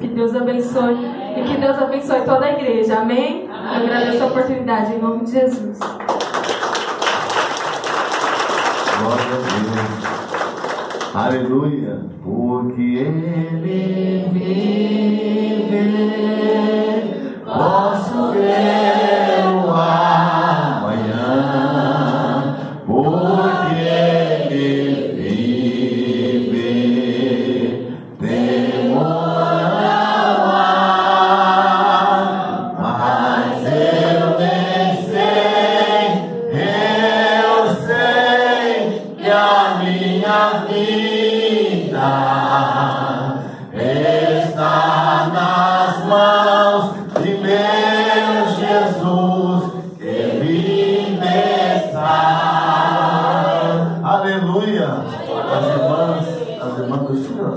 Que 0.00 0.08
Deus 0.08 0.34
abençoe 0.34 0.96
e 1.36 1.42
que 1.44 1.56
Deus 1.58 1.78
abençoe 1.78 2.22
toda 2.22 2.46
a 2.46 2.52
igreja. 2.52 3.00
Amém? 3.00 3.50
Amém. 3.50 3.84
Agradeço 3.84 4.22
a 4.22 4.26
oportunidade 4.26 4.94
em 4.94 4.98
nome 4.98 5.24
de 5.24 5.32
Jesus. 5.32 5.78
Glória 8.98 9.24
a 9.24 9.36
Deus. 9.36 10.12
Aleluia. 11.14 12.00
Porque 12.24 12.80
Ele 12.80 14.28
vive, 14.32 14.62
posso 17.44 18.32
ver 18.32 19.11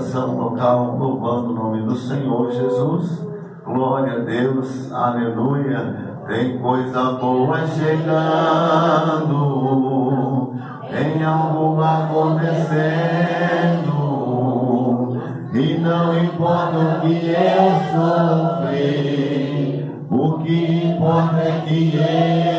do 0.06 0.12
Estiração 0.12 0.36
local 0.36 0.96
louvando 0.96 1.50
o 1.50 1.54
nome 1.54 1.82
do 1.82 1.96
Senhor 1.96 2.52
Jesus. 2.52 3.26
Glória 3.64 4.12
a 4.14 4.18
Deus, 4.20 4.92
aleluia. 4.92 6.22
Tem 6.28 6.58
coisa 6.58 7.12
boa 7.12 7.66
chegando, 7.66 8.14
tem 10.88 11.24
algo 11.24 11.82
acontecendo, 11.82 12.76
e 15.52 15.78
não 15.78 16.18
importa 16.18 16.78
o 16.78 17.00
que 17.00 17.28
eu 17.28 17.72
sofri, 18.60 19.90
o 20.10 20.38
que 20.38 20.86
importa 20.86 21.38
é 21.38 21.62
que 21.66 21.94
eu 21.94 22.55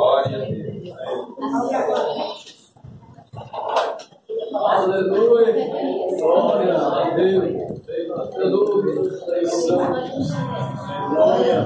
Glória 0.00 0.36
a 0.36 0.46
Deus. 0.46 0.96
Aleluia. 4.54 5.52
Glória 6.16 6.74
a 6.74 7.10
Deus. 7.10 7.44
Aleluia. 8.34 8.96
Glória. 11.10 11.58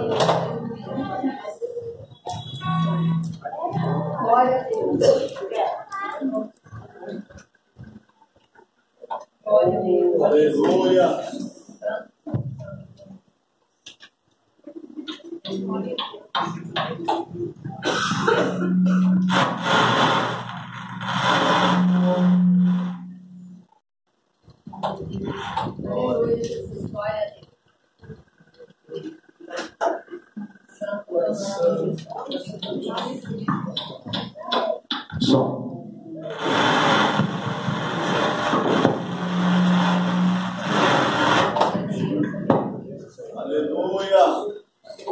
Glória 4.21 4.57
a 4.57 4.67
Deus. 4.67 5.35
Glória 9.45 9.79
a 9.79 9.83
Deus. 9.83 10.23
Aleluia. 10.25 11.09
Glória 15.47 15.93
a 15.93 15.97
Deus. 15.97 16.24
Ah. 16.37 16.65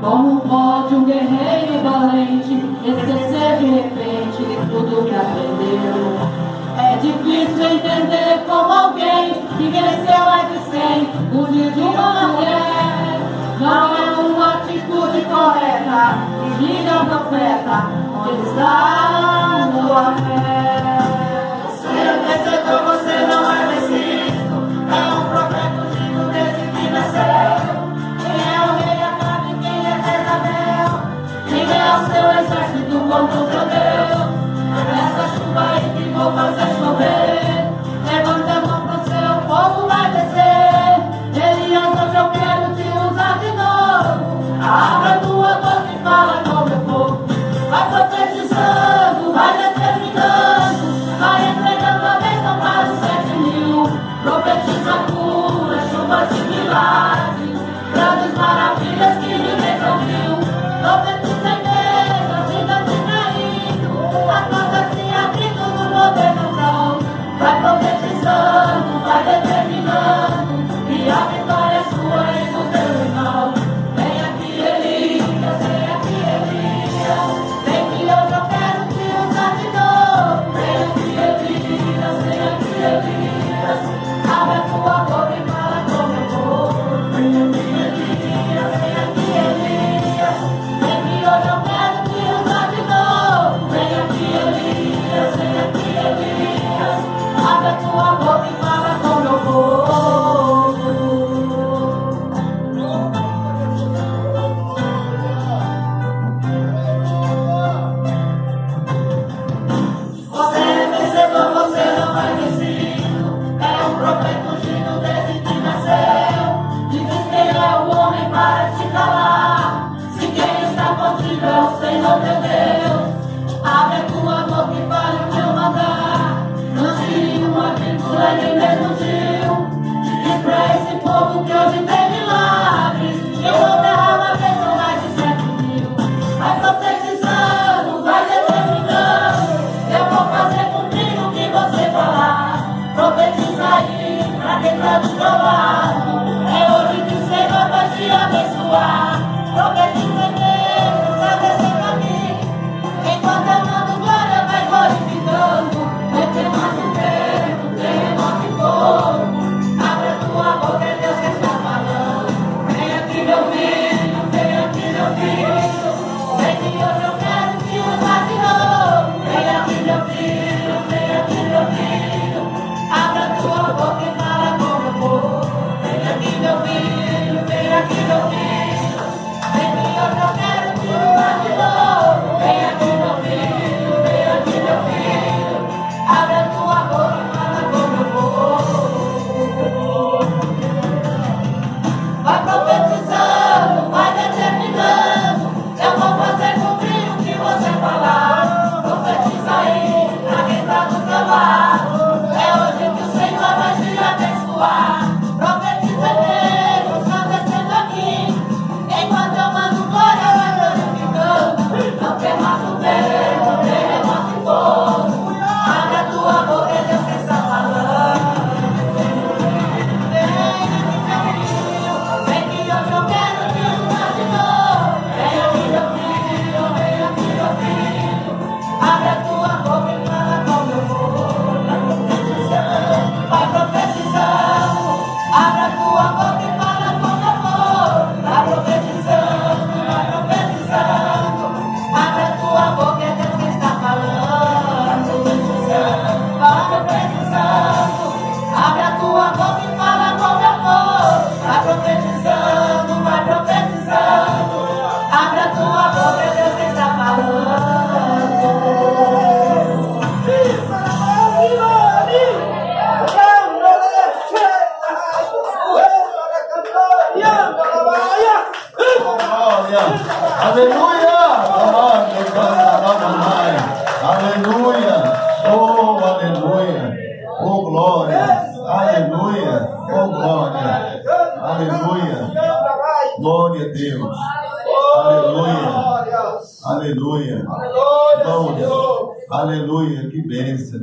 Como 0.00 0.40
pode 0.42 0.94
um 0.94 1.04
guerreiro 1.04 1.82
valente 1.82 2.54
esquecer 2.84 3.58
de 3.58 3.66
repente 3.66 4.44
tudo 4.70 5.04
que 5.04 5.14
aprendeu? 5.14 6.38
É 6.78 6.96
difícil 6.98 7.64
entender 7.64 8.44
como 8.48 8.72
alguém 8.72 9.34
que 9.56 9.72
cresceu 9.72 10.24
mais 10.24 10.52
de 10.52 10.58
cem 10.70 11.08
o 11.32 11.52
dia 11.52 11.70
de 11.72 11.80
uma 11.80 12.28
mulher. 12.28 13.20
Não 13.58 13.96
é 13.96 14.10
uma 14.20 14.54
atitude 14.54 15.20
correta, 15.22 16.18
diga 16.60 17.02
o 17.02 17.06
profeta, 17.06 17.90
onde 18.24 18.48
está 18.48 18.68
a 19.56 19.72
sua 19.72 20.12
fé? 20.12 20.57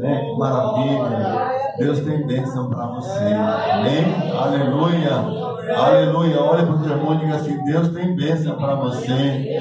Né? 0.05 0.25
Que 0.25 0.37
maravilha! 0.37 1.51
Deus 1.77 1.99
tem 2.01 2.25
bênção 2.25 2.69
para 2.69 2.85
você. 2.87 3.33
Amém? 3.33 4.31
Aleluia! 4.37 5.45
Aleluia! 5.75 6.41
Olha 6.41 6.65
para 6.65 6.75
o 6.75 6.79
teu 6.79 6.91
irmão 6.91 7.15
e 7.15 7.17
diga 7.17 7.35
assim: 7.35 7.63
Deus 7.65 7.89
tem 7.89 8.15
bênção 8.15 8.55
para 8.55 8.75
você. 8.75 9.59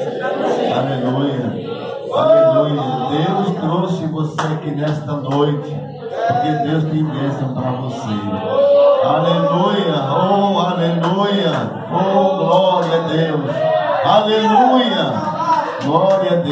Aleluia! 0.77 1.75
Aleluia! 2.15 2.83
Deus 3.11 3.57
trouxe 3.59 4.07
você 4.07 4.41
aqui 4.41 4.71
nesta 4.71 5.13
noite. 5.13 5.75
Porque 6.27 6.51
Deus 6.69 6.85
tem 6.85 7.05
bênção 7.05 7.55
para 7.55 7.71
você. 7.73 8.15
Aleluia! 9.05 9.95
Oh, 10.09 10.59
aleluia! 10.61 11.53
Oh, 11.91 12.37
glória 12.37 12.97
a 12.97 13.09
Deus! 13.09 13.51
Aleluia! 14.05 15.35
Glória 15.85 16.31
a 16.31 16.37
Deus! 16.37 16.45